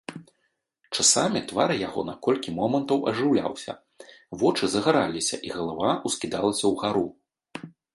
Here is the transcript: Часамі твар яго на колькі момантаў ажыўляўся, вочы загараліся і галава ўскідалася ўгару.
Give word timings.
Часамі 1.01 1.41
твар 1.51 1.73
яго 1.87 2.05
на 2.09 2.15
колькі 2.29 2.55
момантаў 2.61 3.05
ажыўляўся, 3.13 3.71
вочы 4.41 4.63
загараліся 4.77 5.35
і 5.49 5.57
галава 5.59 5.97
ўскідалася 6.11 6.65
ўгару. 6.75 7.11